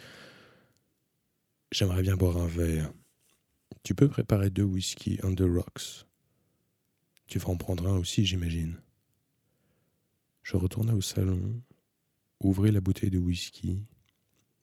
J'aimerais 1.72 2.04
bien 2.04 2.16
boire 2.16 2.38
un 2.38 2.46
verre. 2.46 2.94
Tu 3.82 3.96
peux 3.96 4.08
préparer 4.08 4.52
deux 4.52 4.62
whisky 4.62 5.20
on 5.24 5.34
the 5.34 5.42
rocks. 5.42 6.06
Tu 7.26 7.40
vas 7.40 7.50
en 7.50 7.58
prendre 7.58 7.88
un 7.88 7.98
aussi, 7.98 8.28
j'imagine. 8.28 8.80
Je 10.44 10.56
retournai 10.56 10.94
au 10.94 11.02
salon, 11.02 11.60
ouvris 12.40 12.70
la 12.70 12.80
bouteille 12.80 13.10
de 13.10 13.18
whisky, 13.18 13.82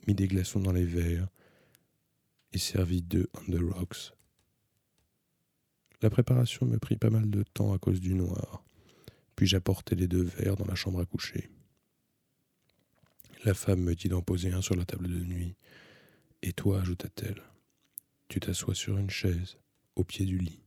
mis 0.07 0.15
des 0.15 0.29
glaçons 0.29 0.61
dans 0.61 0.73
les 0.73 0.87
verres 0.87 1.27
et 2.53 2.59
servis 2.59 3.03
deux 3.03 3.29
on 3.35 3.51
the 3.51 3.61
rocks. 3.61 4.13
La 6.01 6.11
préparation 6.11 6.65
me 6.65 6.79
prit 6.79 6.97
pas 6.97 7.11
mal 7.11 7.29
de 7.29 7.43
temps 7.43 7.73
à 7.73 7.79
cause 7.79 7.99
du 7.99 8.15
noir. 8.15 8.65
Puis 9.41 9.47
j'apportai 9.47 9.95
les 9.95 10.07
deux 10.07 10.25
verres 10.25 10.57
dans 10.57 10.67
la 10.67 10.75
chambre 10.75 11.01
à 11.01 11.07
coucher? 11.07 11.49
La 13.47 13.55
femme 13.55 13.81
me 13.81 13.95
dit 13.95 14.11
d'en 14.11 14.21
poser 14.21 14.53
un 14.53 14.61
sur 14.61 14.77
la 14.77 14.85
table 14.85 15.09
de 15.09 15.25
nuit. 15.25 15.57
Et 16.43 16.53
toi, 16.53 16.83
ajouta-t-elle, 16.83 17.43
tu 18.29 18.39
t'assois 18.39 18.75
sur 18.75 18.99
une 18.99 19.09
chaise, 19.09 19.57
au 19.97 20.05
pied 20.05 20.27
du 20.27 20.37
lit. 20.37 20.61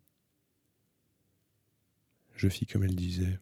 Je 2.35 2.49
fis 2.49 2.65
comme 2.65 2.83
elle 2.83 2.95
disait. 2.95 3.37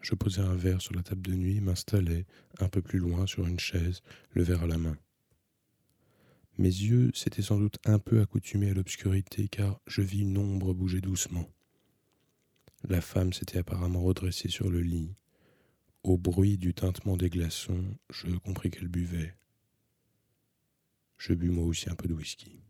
Je 0.00 0.14
posai 0.14 0.40
un 0.40 0.56
verre 0.56 0.80
sur 0.80 0.94
la 0.94 1.02
table 1.02 1.20
de 1.20 1.34
nuit 1.34 1.60
m'installai 1.60 2.24
un 2.60 2.70
peu 2.70 2.80
plus 2.80 3.00
loin 3.00 3.26
sur 3.26 3.46
une 3.46 3.60
chaise, 3.60 4.00
le 4.30 4.42
verre 4.42 4.62
à 4.62 4.66
la 4.66 4.78
main. 4.78 4.96
Mes 6.56 6.68
yeux 6.68 7.10
s'étaient 7.12 7.42
sans 7.42 7.58
doute 7.58 7.76
un 7.84 7.98
peu 7.98 8.22
accoutumés 8.22 8.70
à 8.70 8.74
l'obscurité 8.74 9.48
car 9.48 9.82
je 9.86 10.00
vis 10.00 10.20
une 10.20 10.38
ombre 10.38 10.72
bouger 10.72 11.02
doucement. 11.02 11.46
La 12.84 13.00
femme 13.00 13.32
s'était 13.32 13.58
apparemment 13.58 14.02
redressée 14.02 14.48
sur 14.48 14.70
le 14.70 14.80
lit. 14.80 15.14
Au 16.04 16.16
bruit 16.16 16.58
du 16.58 16.74
tintement 16.74 17.16
des 17.16 17.28
glaçons, 17.28 17.84
je 18.08 18.28
compris 18.38 18.70
qu'elle 18.70 18.88
buvait. 18.88 19.36
Je 21.16 21.34
bus 21.34 21.50
moi 21.50 21.64
aussi 21.64 21.90
un 21.90 21.96
peu 21.96 22.06
de 22.06 22.14
whisky. 22.14 22.62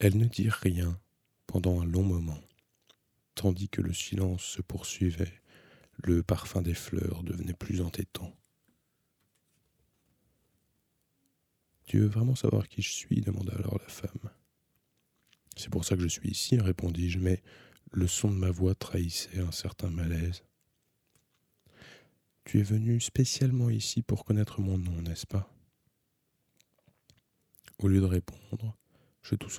Elle 0.00 0.18
ne 0.18 0.26
dit 0.26 0.48
rien 0.48 0.98
pendant 1.46 1.80
un 1.80 1.84
long 1.84 2.02
moment, 2.02 2.40
tandis 3.34 3.68
que 3.68 3.80
le 3.80 3.92
silence 3.92 4.42
se 4.42 4.62
poursuivait, 4.62 5.40
le 5.98 6.22
parfum 6.22 6.62
des 6.62 6.74
fleurs 6.74 7.22
devenait 7.22 7.54
plus 7.54 7.80
entêtant. 7.80 8.34
Tu 11.84 12.00
veux 12.00 12.06
vraiment 12.06 12.34
savoir 12.34 12.68
qui 12.68 12.82
je 12.82 12.90
suis? 12.90 13.20
demanda 13.20 13.52
alors 13.54 13.78
la 13.78 13.88
femme. 13.88 14.30
C'est 15.60 15.68
pour 15.68 15.84
ça 15.84 15.94
que 15.94 16.00
je 16.00 16.08
suis 16.08 16.30
ici, 16.30 16.58
répondis-je, 16.58 17.18
mais 17.18 17.42
le 17.92 18.06
son 18.06 18.30
de 18.30 18.36
ma 18.36 18.50
voix 18.50 18.74
trahissait 18.74 19.40
un 19.40 19.52
certain 19.52 19.90
malaise. 19.90 20.42
Tu 22.44 22.60
es 22.60 22.62
venu 22.62 22.98
spécialement 22.98 23.68
ici 23.68 24.00
pour 24.00 24.24
connaître 24.24 24.62
mon 24.62 24.78
nom, 24.78 25.02
n'est-ce 25.02 25.26
pas? 25.26 25.54
Au 27.78 27.88
lieu 27.88 28.00
de 28.00 28.06
répondre, 28.06 28.74
je 29.20 29.34
tout. 29.34 29.50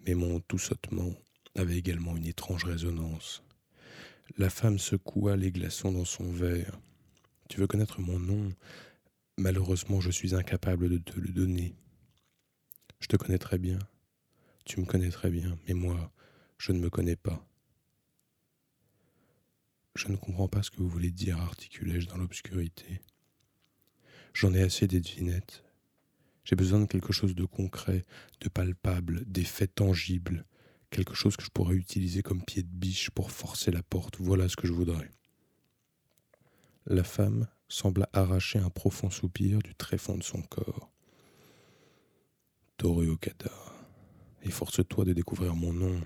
Mais 0.00 0.14
mon 0.14 0.40
tout 0.40 0.58
sautement 0.58 1.14
avait 1.54 1.78
également 1.78 2.16
une 2.16 2.26
étrange 2.26 2.64
résonance. 2.64 3.44
La 4.36 4.50
femme 4.50 4.80
secoua 4.80 5.36
les 5.36 5.52
glaçons 5.52 5.92
dans 5.92 6.04
son 6.04 6.32
verre. 6.32 6.80
Tu 7.48 7.60
veux 7.60 7.68
connaître 7.68 8.00
mon 8.00 8.18
nom? 8.18 8.52
Malheureusement, 9.38 10.00
je 10.00 10.10
suis 10.10 10.34
incapable 10.34 10.88
de 10.88 10.98
te 10.98 11.20
le 11.20 11.28
donner. 11.28 11.76
Je 12.98 13.06
te 13.06 13.16
connais 13.16 13.38
très 13.38 13.58
bien. 13.58 13.78
Tu 14.66 14.80
me 14.80 14.84
connais 14.84 15.10
très 15.10 15.30
bien, 15.30 15.56
mais 15.66 15.74
moi, 15.74 16.12
je 16.58 16.72
ne 16.72 16.80
me 16.80 16.90
connais 16.90 17.14
pas. 17.14 17.46
Je 19.94 20.08
ne 20.08 20.16
comprends 20.16 20.48
pas 20.48 20.64
ce 20.64 20.72
que 20.72 20.78
vous 20.78 20.88
voulez 20.88 21.12
dire, 21.12 21.38
articulai-je 21.38 22.08
dans 22.08 22.16
l'obscurité. 22.16 23.00
J'en 24.34 24.52
ai 24.52 24.62
assez 24.62 24.88
des 24.88 25.00
devinettes. 25.00 25.62
J'ai 26.44 26.56
besoin 26.56 26.80
de 26.80 26.86
quelque 26.86 27.12
chose 27.12 27.36
de 27.36 27.44
concret, 27.44 28.04
de 28.40 28.48
palpable, 28.48 29.24
d'effets 29.24 29.68
tangibles, 29.68 30.44
quelque 30.90 31.14
chose 31.14 31.36
que 31.36 31.44
je 31.44 31.50
pourrais 31.50 31.76
utiliser 31.76 32.24
comme 32.24 32.44
pied 32.44 32.64
de 32.64 32.68
biche 32.68 33.10
pour 33.10 33.30
forcer 33.30 33.70
la 33.70 33.84
porte. 33.84 34.16
Voilà 34.18 34.48
ce 34.48 34.56
que 34.56 34.66
je 34.66 34.72
voudrais. 34.72 35.12
La 36.86 37.04
femme 37.04 37.46
sembla 37.68 38.08
arracher 38.12 38.58
un 38.58 38.70
profond 38.70 39.10
soupir 39.10 39.60
du 39.60 39.76
tréfonds 39.76 40.18
de 40.18 40.24
son 40.24 40.42
corps. 40.42 40.90
Efforce-toi 44.46 45.04
de 45.04 45.12
découvrir 45.12 45.54
mon 45.54 45.72
nom. 45.72 46.00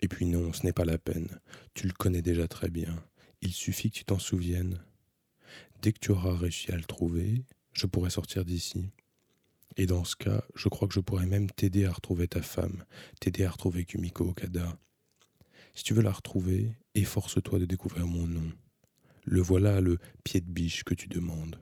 Et 0.00 0.08
puis 0.08 0.26
non, 0.26 0.52
ce 0.52 0.64
n'est 0.64 0.72
pas 0.72 0.84
la 0.84 0.98
peine. 0.98 1.40
Tu 1.74 1.86
le 1.86 1.92
connais 1.92 2.22
déjà 2.22 2.48
très 2.48 2.70
bien. 2.70 3.02
Il 3.42 3.52
suffit 3.52 3.90
que 3.90 3.96
tu 3.96 4.04
t'en 4.04 4.18
souviennes. 4.18 4.82
Dès 5.82 5.92
que 5.92 5.98
tu 5.98 6.12
auras 6.12 6.36
réussi 6.36 6.72
à 6.72 6.76
le 6.76 6.84
trouver, 6.84 7.44
je 7.72 7.86
pourrai 7.86 8.10
sortir 8.10 8.44
d'ici. 8.44 8.90
Et 9.76 9.86
dans 9.86 10.04
ce 10.04 10.16
cas, 10.16 10.42
je 10.54 10.68
crois 10.68 10.88
que 10.88 10.94
je 10.94 11.00
pourrais 11.00 11.26
même 11.26 11.50
t'aider 11.50 11.84
à 11.84 11.92
retrouver 11.92 12.28
ta 12.28 12.42
femme, 12.42 12.84
t'aider 13.20 13.44
à 13.44 13.50
retrouver 13.50 13.84
Kumiko 13.84 14.24
Okada. 14.28 14.78
Si 15.74 15.84
tu 15.84 15.92
veux 15.92 16.02
la 16.02 16.12
retrouver, 16.12 16.74
efforce-toi 16.94 17.58
de 17.58 17.66
découvrir 17.66 18.06
mon 18.06 18.26
nom. 18.26 18.52
Le 19.24 19.42
voilà 19.42 19.80
le 19.80 19.98
pied 20.24 20.40
de 20.40 20.50
biche 20.50 20.84
que 20.84 20.94
tu 20.94 21.08
demandes. 21.08 21.60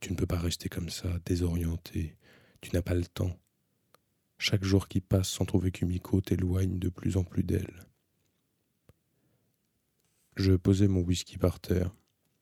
Tu 0.00 0.10
ne 0.10 0.16
peux 0.16 0.26
pas 0.26 0.40
rester 0.40 0.68
comme 0.68 0.88
ça, 0.88 1.08
désorienté. 1.24 2.16
Tu 2.60 2.70
n'as 2.72 2.82
pas 2.82 2.94
le 2.94 3.06
temps. 3.06 3.38
Chaque 4.44 4.64
jour 4.64 4.88
qui 4.88 5.00
passe 5.00 5.28
sans 5.28 5.44
trouver 5.44 5.70
Kumiko 5.70 6.20
t'éloigne 6.20 6.80
de 6.80 6.88
plus 6.88 7.16
en 7.16 7.22
plus 7.22 7.44
d'elle. 7.44 7.86
Je 10.34 10.54
posai 10.54 10.88
mon 10.88 10.98
whisky 10.98 11.38
par 11.38 11.60
terre. 11.60 11.94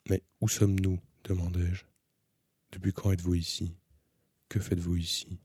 Mais 0.09 0.23
où 0.41 0.49
sommes-nous? 0.49 0.99
demandai-je. 1.25 1.85
Depuis 2.73 2.95
quand 2.95 3.13
êtes-vous 3.13 3.35
ici? 3.35 3.75
Que 4.49 4.61
faites-vous 4.61 4.97
ici? 4.97 5.41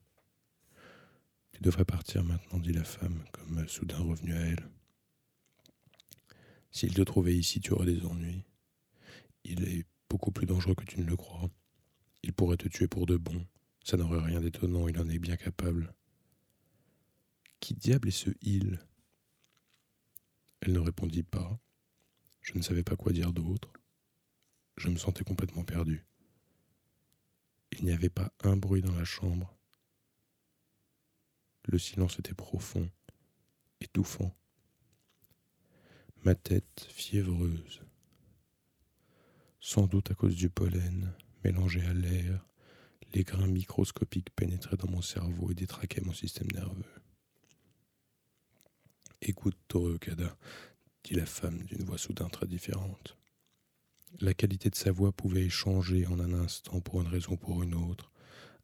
Tu 1.52 1.60
devrais 1.60 1.84
partir 1.84 2.24
maintenant, 2.24 2.58
dit 2.58 2.72
la 2.72 2.84
femme, 2.84 3.22
comme 3.32 3.68
soudain 3.68 3.98
revenue 3.98 4.32
à 4.32 4.40
elle. 4.40 4.70
S'il 6.70 6.94
te 6.94 7.02
trouvait 7.02 7.36
ici, 7.36 7.60
tu 7.60 7.74
aurais 7.74 7.84
des 7.84 8.06
ennuis. 8.06 8.44
Il 9.44 9.62
est 9.68 9.84
beaucoup 10.08 10.30
plus 10.30 10.46
dangereux 10.46 10.74
que 10.74 10.86
tu 10.86 11.00
ne 11.00 11.06
le 11.06 11.16
crois. 11.16 11.50
Il 12.22 12.32
pourrait 12.32 12.56
te 12.56 12.68
tuer 12.68 12.88
pour 12.88 13.04
de 13.04 13.18
bon. 13.18 13.46
Ça 13.84 13.98
n'aurait 13.98 14.24
rien 14.24 14.40
d'étonnant, 14.40 14.88
il 14.88 14.98
en 14.98 15.06
est 15.10 15.18
bien 15.18 15.36
capable. 15.36 15.92
Qui 17.60 17.74
diable 17.74 18.08
est 18.08 18.12
ce 18.12 18.30
il? 18.42 18.80
Elle 20.60 20.72
ne 20.72 20.78
répondit 20.78 21.22
pas. 21.22 21.58
Je 22.42 22.56
ne 22.56 22.62
savais 22.62 22.84
pas 22.84 22.96
quoi 22.96 23.12
dire 23.12 23.32
d'autre. 23.32 23.72
Je 24.76 24.88
me 24.88 24.96
sentais 24.96 25.24
complètement 25.24 25.64
perdu. 25.64 26.06
Il 27.72 27.84
n'y 27.84 27.92
avait 27.92 28.10
pas 28.10 28.32
un 28.44 28.56
bruit 28.56 28.82
dans 28.82 28.94
la 28.94 29.04
chambre. 29.04 29.56
Le 31.64 31.78
silence 31.78 32.18
était 32.18 32.34
profond, 32.34 32.88
étouffant. 33.80 34.36
Ma 36.24 36.34
tête 36.34 36.86
fiévreuse. 36.90 37.82
Sans 39.60 39.86
doute 39.86 40.10
à 40.10 40.14
cause 40.14 40.36
du 40.36 40.48
pollen, 40.48 41.12
mélangé 41.42 41.84
à 41.84 41.92
l'air, 41.92 42.46
les 43.12 43.24
grains 43.24 43.46
microscopiques 43.46 44.30
pénétraient 44.34 44.76
dans 44.76 44.90
mon 44.90 45.02
cerveau 45.02 45.50
et 45.50 45.54
détraquaient 45.54 46.02
mon 46.02 46.12
système 46.12 46.50
nerveux. 46.52 46.84
Écoute, 49.28 49.56
Toreokada, 49.66 50.38
dit 51.02 51.14
la 51.14 51.26
femme 51.26 51.64
d'une 51.64 51.82
voix 51.82 51.98
soudain 51.98 52.28
très 52.28 52.46
différente. 52.46 53.18
La 54.20 54.34
qualité 54.34 54.70
de 54.70 54.76
sa 54.76 54.92
voix 54.92 55.10
pouvait 55.10 55.48
changer 55.48 56.06
en 56.06 56.20
un 56.20 56.32
instant 56.32 56.80
pour 56.80 57.02
une 57.02 57.08
raison 57.08 57.32
ou 57.32 57.36
pour 57.36 57.60
une 57.64 57.74
autre. 57.74 58.12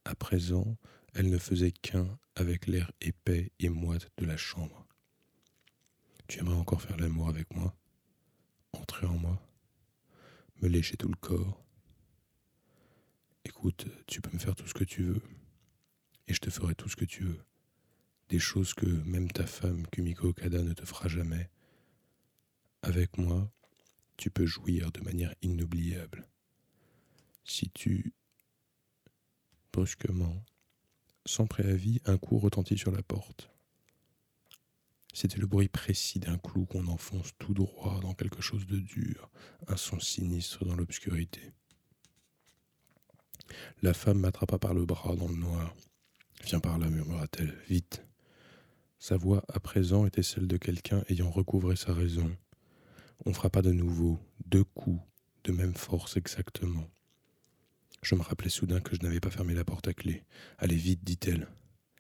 À 0.05 0.15
présent, 0.15 0.77
elle 1.15 1.31
ne 1.31 1.39
faisait 1.39 1.73
qu'un 1.73 2.17
avec 2.37 2.69
l'air 2.69 2.93
épais 3.01 3.51
et 3.59 3.71
moite 3.71 4.09
de 4.19 4.25
la 4.25 4.37
chambre. 4.37 4.87
Tu 6.29 6.39
aimerais 6.39 6.55
encore 6.55 6.81
faire 6.81 6.97
l'amour 6.97 7.29
avec 7.29 7.53
moi? 7.57 7.75
Entrer 8.73 9.07
en 9.07 9.19
moi? 9.19 9.43
Me 10.61 10.69
lécher 10.69 10.97
tout 10.97 11.09
le 11.09 11.17
corps? 11.17 11.61
Écoute, 13.45 13.89
tu 14.07 14.21
peux 14.21 14.31
me 14.33 14.39
faire 14.39 14.55
tout 14.55 14.69
ce 14.69 14.75
que 14.75 14.85
tu 14.85 15.03
veux. 15.03 15.23
Et 16.29 16.35
je 16.35 16.39
te 16.39 16.51
ferai 16.51 16.77
tout 16.77 16.89
ce 16.89 16.95
que 16.95 17.05
tu 17.05 17.25
veux. 17.25 17.45
Des 18.33 18.39
choses 18.39 18.73
que 18.73 18.87
même 18.87 19.31
ta 19.31 19.47
femme, 19.47 19.87
Kumiko 19.89 20.29
Okada, 20.29 20.63
ne 20.63 20.73
te 20.73 20.87
fera 20.87 21.07
jamais. 21.07 21.51
Avec 22.81 23.19
moi, 23.19 23.53
tu 24.17 24.31
peux 24.31 24.47
jouir 24.47 24.91
de 24.91 25.03
manière 25.03 25.35
inoubliable. 25.43 26.27
Si 27.45 27.69
tu... 27.69 28.15
Brusquement, 29.71 30.43
sans 31.27 31.47
préavis, 31.47 32.01
un 32.07 32.17
coup 32.17 32.39
retentit 32.39 32.79
sur 32.79 32.91
la 32.91 33.03
porte. 33.03 33.51
C'était 35.13 35.39
le 35.39 35.47
bruit 35.47 35.69
précis 35.69 36.19
d'un 36.19 36.39
clou 36.39 36.65
qu'on 36.65 36.87
enfonce 36.87 37.33
tout 37.39 37.53
droit 37.53 38.01
dans 38.01 38.15
quelque 38.15 38.41
chose 38.41 38.67
de 38.67 38.79
dur, 38.79 39.29
un 39.69 39.77
son 39.77 40.01
sinistre 40.01 40.65
dans 40.65 40.75
l'obscurité. 40.75 41.53
La 43.83 43.93
femme 43.93 44.21
m'attrapa 44.21 44.59
par 44.59 44.73
le 44.73 44.87
bras 44.87 45.17
dans 45.17 45.29
le 45.29 45.37
noir. 45.37 45.75
Viens 46.45 46.61
par 46.61 46.79
là, 46.79 46.89
murmura-t-elle, 46.89 47.59
vite. 47.69 48.03
Sa 49.03 49.17
voix 49.17 49.43
à 49.49 49.59
présent 49.59 50.07
était 50.07 50.23
celle 50.23 50.47
de 50.47 50.57
quelqu'un 50.57 51.03
ayant 51.09 51.29
recouvré 51.29 51.75
sa 51.75 51.93
raison. 51.93 52.37
On 53.27 53.33
frappa 53.33 53.61
de 53.61 53.73
nouveau, 53.73 54.21
deux 54.47 54.63
coups, 54.63 55.03
de 55.43 55.51
même 55.51 55.75
force 55.75 56.17
exactement. 56.17 56.89
Je 58.05 58.15
me 58.15 58.23
rappelai 58.23 58.49
soudain 58.49 58.81
que 58.81 58.95
je 58.95 59.03
n'avais 59.03 59.19
pas 59.19 59.33
fermé 59.33 59.55
la 59.55 59.65
porte 59.65 59.89
à 59.89 59.93
clé. 59.93 60.23
Allez 60.57 60.77
vite, 60.77 61.03
dit-elle. 61.03 61.49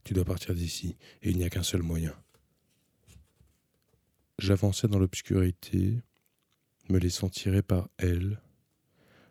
Tu 0.05 0.15
dois 0.15 0.25
partir 0.25 0.55
d'ici, 0.55 0.97
et 1.23 1.31
il 1.31 1.38
n'y 1.38 1.43
a 1.43 1.51
qu'un 1.51 1.65
seul 1.65 1.83
moyen. 1.83 2.15
J'avançai 4.38 4.87
dans 4.87 5.01
l'obscurité, 5.01 6.01
me 6.88 7.01
laissant 7.01 7.29
tirer 7.29 7.62
par 7.62 7.88
elle. 7.99 8.41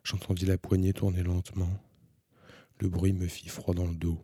J'entendis 0.03 0.45
la 0.45 0.57
poignée 0.57 0.91
tourner 0.91 1.23
lentement. 1.23 1.81
Le 2.81 2.89
bruit 2.89 3.13
me 3.13 3.27
fit 3.27 3.47
froid 3.47 3.73
dans 3.73 3.87
le 3.87 3.95
dos. 3.95 4.21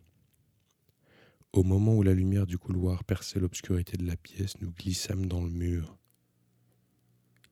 Au 1.52 1.62
moment 1.62 1.94
où 1.94 2.02
la 2.02 2.12
lumière 2.12 2.46
du 2.46 2.58
couloir 2.58 3.04
perçait 3.04 3.40
l'obscurité 3.40 3.96
de 3.96 4.06
la 4.06 4.16
pièce, 4.16 4.60
nous 4.60 4.70
glissâmes 4.70 5.26
dans 5.26 5.42
le 5.42 5.50
mur. 5.50 5.96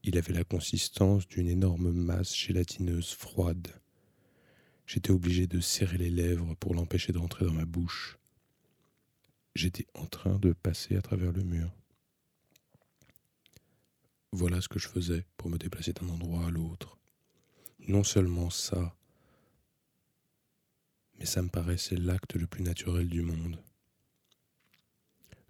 Il 0.03 0.19
avait 0.19 0.35
la 0.35 0.45
consistance 0.45 1.27
d'une 1.27 1.49
énorme 1.49 1.91
masse 1.91 2.37
gélatineuse 2.37 3.13
froide. 3.13 3.69
J'étais 4.87 5.11
obligé 5.11 5.47
de 5.47 5.61
serrer 5.61 5.99
les 5.99 6.11
lèvres 6.11 6.55
pour 6.57 6.75
l'empêcher 6.75 7.13
de 7.13 7.19
rentrer 7.19 7.47
dans 7.47 7.55
ma 7.55 7.65
bouche. 7.65 8.19
J'étais 9.55 9.87
en 9.95 10.07
train 10.07 10.39
de 10.39 10.53
passer 10.53 10.97
à 10.97 11.03
travers 11.03 11.33
le 11.33 11.43
mur. 11.43 11.73
Voilà 14.31 14.61
ce 14.61 14.69
que 14.69 14.79
je 14.79 14.89
faisais 14.89 15.25
pour 15.39 15.49
me 15.49 15.57
déplacer 15.57 15.95
d'un 15.95 16.11
endroit 16.11 16.47
à 16.47 16.51
l'autre. 16.51 16.99
Non 17.89 18.05
seulement 18.05 18.51
ça, 18.51 18.95
mais 21.19 21.25
ça 21.25 21.41
me 21.41 21.49
paraissait 21.49 21.97
l'acte 21.97 22.35
le 22.35 22.47
plus 22.47 22.63
naturel 22.63 23.09
du 23.09 23.23
monde. 23.23 23.59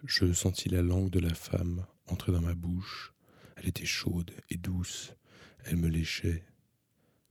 Je 0.03 0.31
sentis 0.31 0.69
la 0.69 0.83
langue 0.83 1.09
de 1.09 1.19
la 1.19 1.33
femme 1.33 1.85
entrer 2.05 2.31
dans 2.31 2.41
ma 2.41 2.53
bouche, 2.53 3.13
elle 3.55 3.67
était 3.67 3.85
chaude 3.85 4.31
et 4.49 4.57
douce. 4.57 5.13
Elle 5.65 5.77
me 5.77 5.87
léchait, 5.87 6.45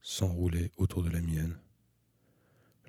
s'enroulait 0.01 0.71
autour 0.77 1.01
de 1.01 1.09
la 1.09 1.21
mienne. 1.21 1.57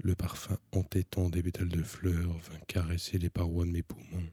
Le 0.03 0.15
parfum 0.15 0.59
entêtant 0.73 1.29
des 1.31 1.43
pétales 1.43 1.69
de 1.69 1.83
fleurs 1.83 2.39
vint 2.39 2.61
caresser 2.67 3.19
les 3.19 3.31
parois 3.31 3.65
de 3.65 3.71
mes 3.71 3.83
poumons. 3.83 4.31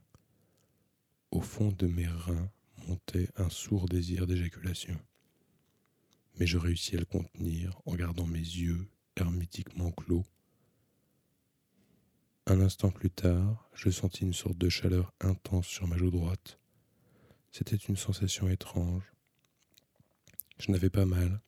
Au 1.31 1.41
fond 1.41 1.71
de 1.71 1.87
mes 1.87 2.07
reins 2.07 2.49
montait 2.87 3.29
un 3.37 3.49
sourd 3.49 3.87
désir 3.87 4.27
d'éjaculation. 4.27 4.99
Mais 6.39 6.47
je 6.47 6.57
réussis 6.57 6.95
à 6.95 6.99
le 6.99 7.05
contenir 7.05 7.79
en 7.85 7.95
gardant 7.95 8.27
mes 8.27 8.39
yeux 8.39 8.87
hermétiquement 9.15 9.91
clos. 9.91 10.25
Un 12.47 12.61
instant 12.61 12.91
plus 12.91 13.09
tard, 13.09 13.67
je 13.73 13.89
sentis 13.89 14.21
une 14.21 14.33
sorte 14.33 14.59
de 14.59 14.69
chaleur 14.69 15.11
intense 15.19 15.65
sur 15.65 15.87
ma 15.87 15.97
joue 15.97 16.11
droite. 16.11 16.59
C'était 17.51 17.75
une 17.75 17.97
sensation 17.97 18.47
étrange. 18.47 19.11
Je 20.59 20.71
n'avais 20.71 20.91
pas 20.91 21.07
mal, 21.07 21.41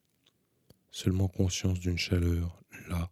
seulement 0.90 1.28
conscience 1.28 1.80
d'une 1.80 2.00
chaleur 2.00 2.60
là. 2.90 3.12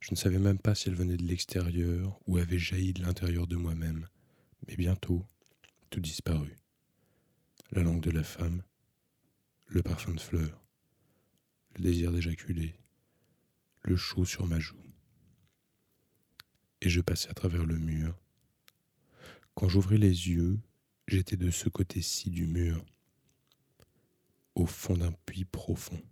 Je 0.00 0.10
ne 0.10 0.16
savais 0.16 0.38
même 0.38 0.58
pas 0.58 0.74
si 0.74 0.90
elle 0.90 0.94
venait 0.94 1.16
de 1.16 1.24
l'extérieur 1.24 2.20
ou 2.26 2.36
avait 2.36 2.58
jailli 2.58 2.92
de 2.92 3.00
l'intérieur 3.00 3.46
de 3.46 3.56
moi-même, 3.56 4.08
mais 4.68 4.76
bientôt, 4.76 5.24
tout 5.88 6.00
disparut. 6.00 6.58
La 7.72 7.82
langue 7.82 8.02
de 8.02 8.10
la 8.10 8.24
femme, 8.24 8.62
le 9.68 9.82
parfum 9.82 10.12
de 10.12 10.20
fleurs, 10.20 10.66
le 11.76 11.82
désir 11.82 12.12
d'éjaculer, 12.12 12.78
le 13.84 13.96
chaud 13.96 14.26
sur 14.26 14.46
ma 14.46 14.60
joue. 14.60 14.85
Et 16.82 16.88
je 16.88 17.00
passai 17.00 17.28
à 17.30 17.34
travers 17.34 17.64
le 17.64 17.78
mur. 17.78 18.16
Quand 19.54 19.68
j'ouvris 19.68 19.98
les 19.98 20.28
yeux, 20.28 20.58
j'étais 21.08 21.36
de 21.36 21.50
ce 21.50 21.68
côté-ci 21.68 22.30
du 22.30 22.46
mur, 22.46 22.84
au 24.54 24.66
fond 24.66 24.94
d'un 24.96 25.12
puits 25.24 25.44
profond. 25.44 26.02